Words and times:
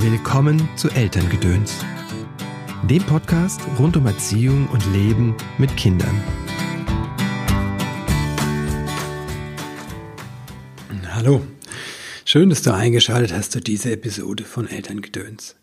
Willkommen 0.00 0.68
zu 0.76 0.88
Elterngedöns, 0.90 1.84
dem 2.88 3.02
Podcast 3.02 3.60
rund 3.80 3.96
um 3.96 4.06
Erziehung 4.06 4.68
und 4.68 4.86
Leben 4.92 5.34
mit 5.58 5.76
Kindern. 5.76 6.22
Hallo, 11.10 11.42
schön, 12.24 12.48
dass 12.48 12.62
du 12.62 12.72
eingeschaltet 12.72 13.32
hast 13.32 13.50
zu 13.50 13.60
dieser 13.60 13.90
Episode 13.90 14.44
von 14.44 14.68
Elterngedöns. 14.68 15.56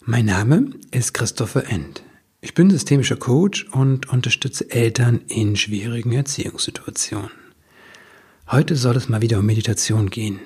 Mein 0.00 0.26
Name 0.26 0.70
ist 0.92 1.12
Christopher 1.12 1.68
End. 1.68 2.04
Ich 2.40 2.54
bin 2.54 2.70
systemischer 2.70 3.16
Coach 3.16 3.66
und 3.72 4.08
unterstütze 4.08 4.70
Eltern 4.70 5.22
in 5.26 5.56
schwierigen 5.56 6.12
Erziehungssituationen. 6.12 7.32
Heute 8.46 8.76
soll 8.76 8.96
es 8.96 9.08
mal 9.08 9.22
wieder 9.22 9.40
um 9.40 9.46
Meditation 9.46 10.08
gehen. 10.08 10.38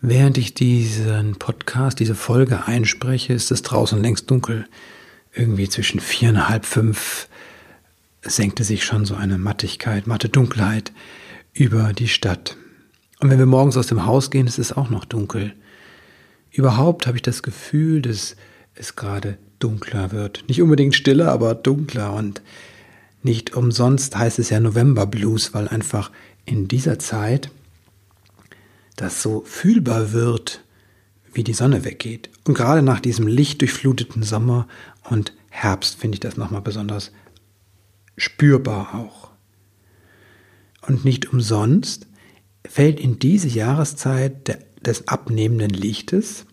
Während 0.00 0.38
ich 0.38 0.54
diesen 0.54 1.36
Podcast, 1.36 1.98
diese 1.98 2.14
Folge 2.14 2.66
einspreche, 2.66 3.32
ist 3.32 3.50
es 3.50 3.62
draußen 3.62 4.00
längst 4.00 4.30
dunkel. 4.30 4.68
Irgendwie 5.34 5.68
zwischen 5.68 5.98
vier 5.98 6.30
und 6.30 6.48
halb 6.48 6.64
fünf 6.64 7.28
senkte 8.22 8.62
sich 8.62 8.84
schon 8.84 9.04
so 9.04 9.16
eine 9.16 9.38
Mattigkeit, 9.38 10.06
matte 10.06 10.28
Dunkelheit 10.28 10.92
über 11.52 11.92
die 11.92 12.06
Stadt. 12.06 12.56
Und 13.18 13.30
wenn 13.30 13.40
wir 13.40 13.46
morgens 13.46 13.76
aus 13.76 13.88
dem 13.88 14.06
Haus 14.06 14.30
gehen, 14.30 14.46
ist 14.46 14.60
es 14.60 14.72
auch 14.72 14.88
noch 14.88 15.04
dunkel. 15.04 15.54
Überhaupt 16.52 17.08
habe 17.08 17.16
ich 17.16 17.22
das 17.22 17.42
Gefühl, 17.42 18.00
dass 18.00 18.36
es 18.76 18.94
gerade 18.94 19.36
dunkler 19.58 20.12
wird. 20.12 20.44
Nicht 20.46 20.62
unbedingt 20.62 20.94
stiller, 20.94 21.32
aber 21.32 21.56
dunkler. 21.56 22.12
Und 22.12 22.40
nicht 23.24 23.56
umsonst 23.56 24.16
heißt 24.16 24.38
es 24.38 24.50
ja 24.50 24.60
November 24.60 25.06
Blues, 25.06 25.54
weil 25.54 25.66
einfach 25.66 26.12
in 26.44 26.68
dieser 26.68 27.00
Zeit 27.00 27.50
das 28.98 29.22
so 29.22 29.42
fühlbar 29.46 30.12
wird, 30.12 30.64
wie 31.32 31.44
die 31.44 31.54
Sonne 31.54 31.84
weggeht. 31.84 32.30
Und 32.44 32.54
gerade 32.54 32.82
nach 32.82 33.00
diesem 33.00 33.26
lichtdurchfluteten 33.26 34.22
Sommer 34.22 34.68
und 35.04 35.32
Herbst 35.50 35.98
finde 35.98 36.16
ich 36.16 36.20
das 36.20 36.36
nochmal 36.36 36.60
besonders 36.60 37.12
spürbar 38.16 38.94
auch. 38.94 39.30
Und 40.86 41.04
nicht 41.04 41.32
umsonst 41.32 42.06
fällt 42.66 43.00
in 43.00 43.18
diese 43.18 43.48
Jahreszeit 43.48 44.58
des 44.84 45.08
abnehmenden 45.08 45.70
Lichtes, 45.70 46.44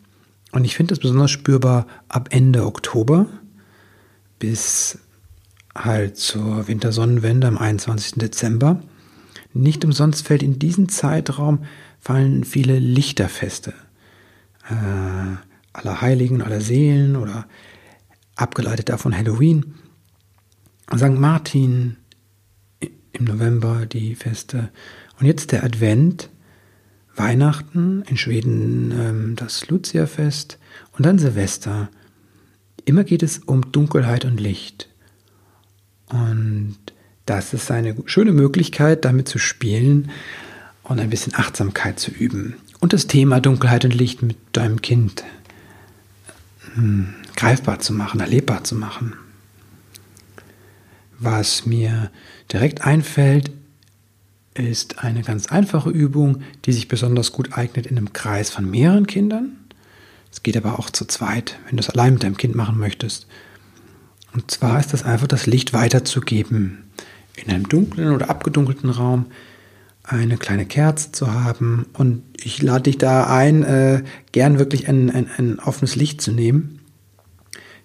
und 0.56 0.64
ich 0.64 0.78
finde 0.78 0.94
das 0.94 1.00
besonders 1.00 1.32
spürbar 1.32 1.86
ab 2.08 2.30
Ende 2.32 2.66
Oktober 2.66 3.28
bis 4.40 5.00
halt 5.76 6.16
zur 6.16 6.70
Wintersonnenwende 6.70 7.46
am 7.46 7.58
21. 7.58 8.14
Dezember. 8.14 8.82
Nicht 9.54 9.84
umsonst 9.84 10.26
fällt 10.26 10.44
in 10.44 10.58
diesen 10.58 10.88
Zeitraum 10.88 11.66
fallen 12.06 12.44
viele 12.44 12.78
Lichterfeste. 12.78 13.74
Äh, 14.70 15.36
aller 15.74 16.02
Heiligen, 16.02 16.44
aller 16.44 16.62
Seelen 16.62 17.16
oder 17.16 17.48
abgeleitet 18.36 18.90
davon 18.90 19.18
Halloween. 19.18 19.74
St. 20.96 21.18
Martin 21.18 21.98
im 23.12 23.26
November 23.26 23.88
die 23.88 24.14
Feste. 24.14 24.70
Und 25.20 25.26
jetzt 25.26 25.52
der 25.52 25.64
Advent, 25.64 26.30
Weihnachten, 27.16 28.04
in 28.04 28.18
Schweden 28.18 28.92
ähm, 28.92 29.36
das 29.36 29.68
Lucia-Fest 29.68 30.60
und 30.92 31.06
dann 31.06 31.18
Silvester. 31.18 31.90
Immer 32.84 33.04
geht 33.04 33.24
es 33.24 33.40
um 33.40 33.72
Dunkelheit 33.72 34.26
und 34.26 34.40
Licht. 34.40 34.90
Und 36.10 36.78
das 37.26 37.54
ist 37.56 37.72
eine 37.72 37.96
schöne 38.06 38.32
Möglichkeit, 38.32 39.06
damit 39.06 39.28
zu 39.28 39.40
spielen, 39.40 40.12
und 40.86 41.00
ein 41.00 41.10
bisschen 41.10 41.36
Achtsamkeit 41.36 42.00
zu 42.00 42.12
üben. 42.12 42.56
Und 42.80 42.94
das 42.94 43.08
Thema 43.08 43.42
Dunkelheit 43.42 43.86
und 43.86 43.94
Licht 43.94 44.22
mit 44.22 44.38
deinem 44.54 44.82
Kind 44.82 45.24
hm, 46.76 47.14
greifbar 47.36 47.80
zu 47.80 47.94
machen, 47.94 48.20
erlebbar 48.20 48.64
zu 48.64 48.76
machen. 48.76 49.14
Was 51.18 51.66
mir 51.66 52.12
direkt 52.52 52.84
einfällt, 52.84 53.52
ist 54.54 55.04
eine 55.04 55.22
ganz 55.22 55.48
einfache 55.48 55.90
Übung, 55.90 56.42
die 56.66 56.74
sich 56.74 56.88
besonders 56.88 57.32
gut 57.32 57.58
eignet 57.58 57.88
in 57.88 57.98
einem 57.98 58.14
Kreis 58.14 58.50
von 58.50 58.70
mehreren 58.70 59.08
Kindern. 59.08 59.58
Es 60.32 60.44
geht 60.44 60.56
aber 60.56 60.80
auch 60.80 60.90
zu 60.90 61.06
zweit, 61.06 61.58
wenn 61.68 61.78
du 61.78 61.82
es 61.82 61.90
allein 61.90 62.14
mit 62.14 62.24
deinem 62.24 62.38
Kind 62.38 62.56
machen 62.56 62.78
möchtest. 62.78 63.28
Und 64.34 64.52
zwar 64.52 64.80
ist 64.80 64.94
das 64.94 65.04
einfach 65.04 65.28
das 65.28 65.46
Licht 65.46 65.74
weiterzugeben. 65.74 66.84
In 67.36 67.52
einem 67.52 67.68
dunklen 67.68 68.14
oder 68.14 68.30
abgedunkelten 68.30 68.90
Raum 68.90 69.26
eine 70.08 70.38
kleine 70.38 70.66
Kerze 70.66 71.12
zu 71.12 71.34
haben. 71.34 71.88
Und 71.94 72.24
ich 72.38 72.62
lade 72.62 72.84
dich 72.84 72.98
da 72.98 73.28
ein, 73.28 73.64
äh, 73.64 74.04
gern 74.32 74.60
wirklich 74.60 74.88
ein, 74.88 75.10
ein, 75.10 75.30
ein 75.38 75.60
offenes 75.60 75.96
Licht 75.96 76.22
zu 76.22 76.32
nehmen. 76.32 76.80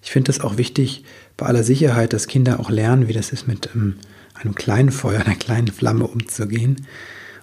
Ich 0.03 0.11
finde 0.11 0.31
es 0.31 0.41
auch 0.41 0.57
wichtig, 0.57 1.05
bei 1.37 1.47
aller 1.47 1.65
Sicherheit, 1.65 2.13
dass 2.13 2.27
Kinder 2.27 2.61
auch 2.61 2.71
lernen, 2.71 3.09
wie 3.09 3.13
das 3.13 3.33
ist, 3.33 3.49
mit 3.49 3.71
ähm, 3.75 3.97
einem 4.35 4.55
kleinen 4.55 4.91
Feuer, 4.91 5.21
einer 5.25 5.37
kleinen 5.37 5.69
Flamme 5.69 6.07
umzugehen. 6.07 6.87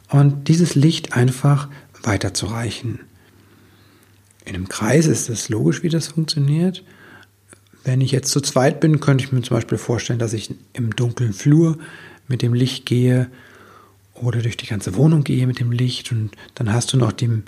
Und 0.09 0.47
dieses 0.47 0.75
Licht 0.75 1.13
einfach 1.13 1.69
weiterzureichen. 2.03 2.99
In 4.45 4.55
einem 4.55 4.69
Kreis 4.69 5.07
ist 5.07 5.29
es 5.29 5.49
logisch, 5.49 5.83
wie 5.83 5.89
das 5.89 6.07
funktioniert. 6.07 6.83
Wenn 7.83 7.99
ich 7.99 8.11
jetzt 8.11 8.31
zu 8.31 8.39
zweit 8.39 8.79
bin, 8.79 8.99
könnte 8.99 9.23
ich 9.23 9.31
mir 9.31 9.41
zum 9.41 9.57
Beispiel 9.57 9.77
vorstellen, 9.77 10.19
dass 10.19 10.33
ich 10.33 10.53
im 10.73 10.95
dunklen 10.95 11.33
Flur 11.33 11.77
mit 12.27 12.41
dem 12.41 12.53
Licht 12.53 12.85
gehe 12.85 13.29
oder 14.21 14.41
durch 14.41 14.57
die 14.57 14.67
ganze 14.67 14.95
Wohnung 14.95 15.23
gehe 15.23 15.47
mit 15.47 15.59
dem 15.59 15.71
Licht 15.71 16.11
und 16.11 16.31
dann 16.55 16.73
hast 16.73 16.93
du 16.93 16.97
noch 16.97 17.11
die, 17.11 17.43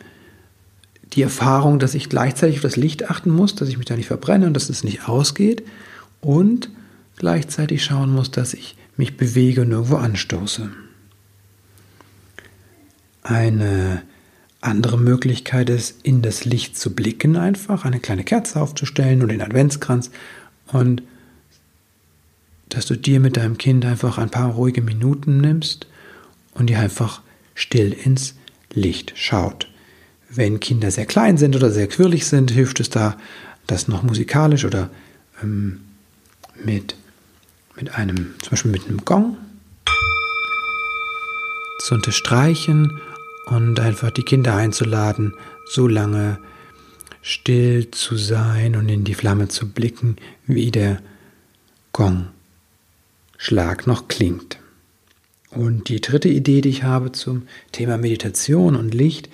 die 1.13 1.21
Erfahrung, 1.21 1.79
dass 1.79 1.95
ich 1.95 2.09
gleichzeitig 2.09 2.57
auf 2.57 2.63
das 2.63 2.75
Licht 2.75 3.09
achten 3.09 3.29
muss, 3.29 3.55
dass 3.55 3.69
ich 3.69 3.77
mich 3.77 3.87
da 3.87 3.95
nicht 3.95 4.07
verbrenne 4.07 4.47
und 4.47 4.53
dass 4.53 4.69
es 4.69 4.83
nicht 4.83 5.07
ausgeht 5.07 5.63
und 6.21 6.69
gleichzeitig 7.17 7.83
schauen 7.83 8.11
muss, 8.11 8.31
dass 8.31 8.53
ich 8.53 8.75
mich 8.97 9.17
bewege 9.17 9.61
und 9.61 9.71
irgendwo 9.71 9.97
anstoße. 9.97 10.69
Eine 13.23 14.03
andere 14.61 14.97
Möglichkeit 14.97 15.69
ist, 15.69 15.99
in 16.03 16.21
das 16.21 16.45
Licht 16.45 16.77
zu 16.77 16.93
blicken, 16.93 17.37
einfach 17.37 17.85
eine 17.85 17.99
kleine 17.99 18.23
Kerze 18.23 18.61
aufzustellen 18.61 19.21
oder 19.21 19.31
den 19.31 19.41
Adventskranz 19.41 20.11
und 20.67 21.01
dass 22.67 22.85
du 22.85 22.95
dir 22.95 23.19
mit 23.19 23.37
deinem 23.37 23.57
Kind 23.57 23.85
einfach 23.85 24.17
ein 24.17 24.29
paar 24.29 24.51
ruhige 24.51 24.81
Minuten 24.81 25.41
nimmst 25.41 25.87
und 26.59 26.69
ihr 26.69 26.79
einfach 26.79 27.21
still 27.55 27.93
ins 27.93 28.35
Licht 28.73 29.13
schaut. 29.15 29.67
Wenn 30.29 30.59
Kinder 30.59 30.91
sehr 30.91 31.07
klein 31.07 31.37
sind 31.37 31.55
oder 31.55 31.71
sehr 31.71 31.87
quirlig 31.87 32.27
sind, 32.27 32.51
hilft 32.51 32.79
es 32.79 32.91
da, 32.91 33.17
das 33.65 33.87
noch 33.87 34.03
musikalisch 34.03 34.65
oder 34.65 34.91
ähm, 35.41 35.79
mit, 36.63 36.95
mit 37.75 37.95
einem, 37.95 38.35
zum 38.41 38.51
Beispiel 38.51 38.71
mit 38.71 38.85
einem 38.85 39.03
Gong 39.05 39.37
zu 41.79 41.95
unterstreichen 41.95 42.99
und 43.47 43.79
einfach 43.79 44.11
die 44.11 44.23
Kinder 44.23 44.53
einzuladen, 44.55 45.33
so 45.71 45.87
lange 45.87 46.37
still 47.21 47.89
zu 47.91 48.17
sein 48.17 48.75
und 48.75 48.89
in 48.89 49.05
die 49.05 49.15
Flamme 49.15 49.47
zu 49.47 49.69
blicken, 49.69 50.17
wie 50.45 50.71
der 50.71 51.01
Gongschlag 51.93 52.27
noch 53.87 54.07
klingt. 54.07 54.59
Und 55.51 55.89
die 55.89 56.01
dritte 56.01 56.29
Idee, 56.29 56.61
die 56.61 56.69
ich 56.69 56.83
habe 56.83 57.11
zum 57.11 57.43
Thema 57.71 57.97
Meditation 57.97 58.75
und 58.75 58.93
Licht, 58.93 59.29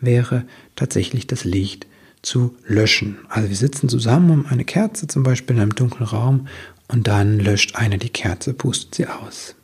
wäre 0.00 0.44
tatsächlich 0.76 1.26
das 1.26 1.44
Licht 1.44 1.86
zu 2.22 2.56
löschen. 2.66 3.18
Also 3.28 3.48
wir 3.48 3.56
sitzen 3.56 3.88
zusammen 3.88 4.30
um 4.30 4.46
eine 4.46 4.64
Kerze 4.64 5.06
zum 5.06 5.22
Beispiel 5.22 5.56
in 5.56 5.62
einem 5.62 5.74
dunklen 5.74 6.06
Raum 6.06 6.48
und 6.88 7.06
dann 7.06 7.38
löscht 7.38 7.76
eine 7.76 7.98
die 7.98 8.10
Kerze, 8.10 8.52
pustet 8.52 8.94
sie 8.94 9.06
aus. 9.06 9.54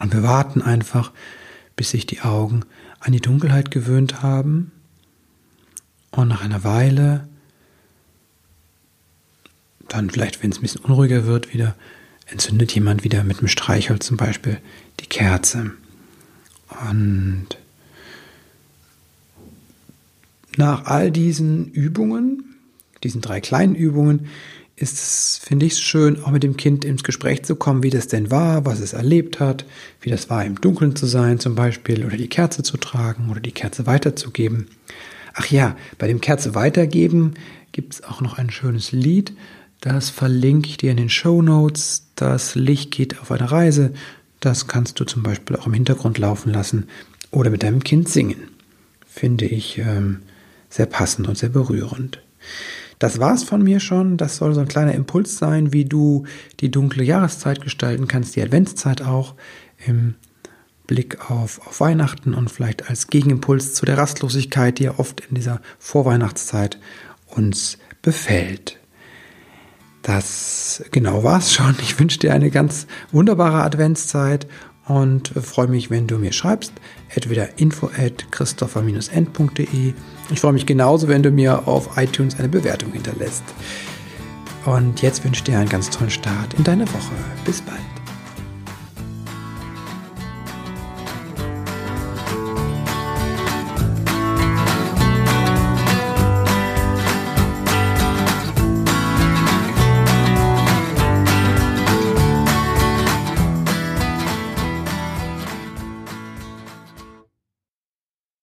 Und 0.00 0.12
wir 0.12 0.22
warten 0.22 0.62
einfach, 0.62 1.12
bis 1.76 1.90
sich 1.90 2.06
die 2.06 2.20
Augen 2.22 2.64
an 3.00 3.12
die 3.12 3.20
Dunkelheit 3.20 3.70
gewöhnt 3.70 4.22
haben 4.22 4.72
und 6.10 6.28
nach 6.28 6.42
einer 6.42 6.64
Weile 6.64 7.28
dann 9.88 10.10
vielleicht, 10.10 10.42
wenn 10.42 10.50
es 10.50 10.58
ein 10.58 10.62
bisschen 10.62 10.84
unruhiger 10.84 11.26
wird, 11.26 11.52
wieder 11.54 11.76
entzündet 12.32 12.74
jemand 12.74 13.04
wieder 13.04 13.24
mit 13.24 13.40
dem 13.40 13.48
Streichholz 13.48 14.06
zum 14.06 14.16
Beispiel 14.16 14.58
die 15.00 15.06
Kerze. 15.06 15.72
Und 16.90 17.48
nach 20.56 20.86
all 20.86 21.10
diesen 21.10 21.70
Übungen, 21.70 22.56
diesen 23.04 23.20
drei 23.20 23.40
kleinen 23.40 23.74
Übungen, 23.74 24.28
ist 24.76 24.94
es, 24.94 25.40
finde 25.42 25.66
ich 25.66 25.78
schön, 25.78 26.22
auch 26.24 26.30
mit 26.30 26.42
dem 26.42 26.56
Kind 26.56 26.84
ins 26.84 27.04
Gespräch 27.04 27.44
zu 27.44 27.56
kommen, 27.56 27.82
wie 27.82 27.90
das 27.90 28.08
denn 28.08 28.30
war, 28.30 28.64
was 28.64 28.80
es 28.80 28.94
erlebt 28.94 29.38
hat, 29.38 29.64
wie 30.00 30.10
das 30.10 30.28
war, 30.30 30.44
im 30.44 30.60
Dunkeln 30.60 30.96
zu 30.96 31.06
sein 31.06 31.38
zum 31.38 31.54
Beispiel 31.54 32.04
oder 32.04 32.16
die 32.16 32.28
Kerze 32.28 32.62
zu 32.62 32.76
tragen 32.78 33.30
oder 33.30 33.40
die 33.40 33.52
Kerze 33.52 33.86
weiterzugeben. 33.86 34.66
Ach 35.34 35.46
ja, 35.46 35.76
bei 35.98 36.08
dem 36.08 36.20
Kerze 36.20 36.54
weitergeben 36.54 37.34
gibt 37.70 37.94
es 37.94 38.04
auch 38.04 38.20
noch 38.20 38.38
ein 38.38 38.50
schönes 38.50 38.92
Lied, 38.92 39.32
das 39.82 40.10
verlinke 40.10 40.68
ich 40.68 40.76
dir 40.76 40.92
in 40.92 40.96
den 40.96 41.10
Show 41.10 41.42
Notes. 41.42 42.06
Das 42.14 42.54
Licht 42.54 42.92
geht 42.92 43.20
auf 43.20 43.32
eine 43.32 43.50
Reise. 43.50 43.92
Das 44.38 44.68
kannst 44.68 45.00
du 45.00 45.04
zum 45.04 45.24
Beispiel 45.24 45.56
auch 45.56 45.66
im 45.66 45.74
Hintergrund 45.74 46.18
laufen 46.18 46.52
lassen 46.52 46.86
oder 47.32 47.50
mit 47.50 47.64
deinem 47.64 47.82
Kind 47.82 48.08
singen. 48.08 48.48
Finde 49.04 49.44
ich 49.44 49.78
ähm, 49.78 50.20
sehr 50.70 50.86
passend 50.86 51.26
und 51.26 51.36
sehr 51.36 51.48
berührend. 51.48 52.22
Das 53.00 53.18
war's 53.18 53.42
von 53.42 53.64
mir 53.64 53.80
schon. 53.80 54.18
Das 54.18 54.36
soll 54.36 54.54
so 54.54 54.60
ein 54.60 54.68
kleiner 54.68 54.94
Impuls 54.94 55.36
sein, 55.38 55.72
wie 55.72 55.84
du 55.84 56.26
die 56.60 56.70
dunkle 56.70 57.02
Jahreszeit 57.02 57.60
gestalten 57.60 58.06
kannst, 58.06 58.36
die 58.36 58.42
Adventszeit 58.42 59.02
auch 59.02 59.34
im 59.84 60.14
Blick 60.86 61.28
auf, 61.28 61.66
auf 61.66 61.80
Weihnachten 61.80 62.34
und 62.34 62.52
vielleicht 62.52 62.88
als 62.88 63.08
Gegenimpuls 63.08 63.74
zu 63.74 63.84
der 63.84 63.98
Rastlosigkeit, 63.98 64.78
die 64.78 64.84
ja 64.84 65.00
oft 65.00 65.22
in 65.28 65.34
dieser 65.34 65.60
Vorweihnachtszeit 65.80 66.78
uns 67.26 67.78
befällt. 68.00 68.78
Das 70.02 70.82
genau 70.90 71.22
war's 71.22 71.52
schon. 71.52 71.76
Ich 71.80 71.98
wünsche 71.98 72.18
dir 72.18 72.34
eine 72.34 72.50
ganz 72.50 72.86
wunderbare 73.12 73.62
Adventszeit 73.62 74.46
und 74.86 75.28
freue 75.28 75.68
mich, 75.68 75.90
wenn 75.90 76.08
du 76.08 76.18
mir 76.18 76.32
schreibst. 76.32 76.72
Entweder 77.08 77.58
info 77.58 77.88
at 77.96 78.30
christopher-end.de. 78.32 79.94
Ich 80.30 80.40
freue 80.40 80.52
mich 80.52 80.66
genauso, 80.66 81.08
wenn 81.08 81.22
du 81.22 81.30
mir 81.30 81.68
auf 81.68 81.96
iTunes 81.96 82.38
eine 82.38 82.48
Bewertung 82.48 82.92
hinterlässt. 82.92 83.44
Und 84.64 85.02
jetzt 85.02 85.24
wünsche 85.24 85.40
ich 85.40 85.44
dir 85.44 85.58
einen 85.58 85.68
ganz 85.68 85.90
tollen 85.90 86.10
Start 86.10 86.54
in 86.54 86.64
deine 86.64 86.86
Woche. 86.88 87.14
Bis 87.44 87.60
bald. 87.60 88.01